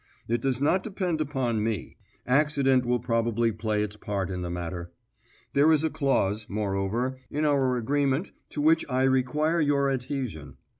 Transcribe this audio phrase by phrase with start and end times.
[0.27, 1.95] It does not depend upon me;
[2.25, 4.91] accident will probably play its part in the matter.
[5.53, 10.57] There is a clause, moreover, in our agreement to which I require your adhesion.